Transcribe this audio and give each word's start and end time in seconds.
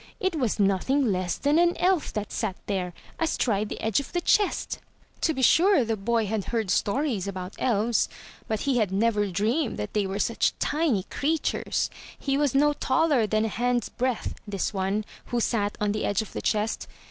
It 0.19 0.35
was 0.35 0.57
nothing 0.59 1.05
less 1.11 1.37
than 1.37 1.59
an 1.59 1.77
elf 1.77 2.11
that 2.13 2.31
sat 2.31 2.55
there— 2.65 2.91
^astride 3.19 3.69
the 3.69 3.79
edge 3.79 3.99
of 3.99 4.13
the 4.13 4.19
chest! 4.21 4.79
To 5.21 5.31
be 5.31 5.43
sure, 5.43 5.85
the 5.85 5.95
boy 5.95 6.25
had 6.25 6.45
heard 6.45 6.71
stories 6.71 7.27
about 7.27 7.53
elves, 7.59 8.09
but 8.47 8.61
he 8.61 8.77
had 8.79 8.91
never 8.91 9.27
dreamed 9.27 9.77
that 9.77 9.93
they 9.93 10.07
were 10.07 10.17
such 10.17 10.57
tiny 10.57 11.03
creatures. 11.11 11.91
He 12.17 12.35
was 12.35 12.55
no 12.55 12.73
taller 12.73 13.27
than 13.27 13.45
a 13.45 13.49
hand's 13.49 13.89
breadth— 13.89 14.33
this 14.47 14.73
one, 14.73 15.05
who 15.25 15.39
sat 15.39 15.77
on 15.79 15.91
the 15.91 16.03
edge 16.05 16.23
of 16.23 16.33
the 16.33 16.41
chest. 16.41 16.87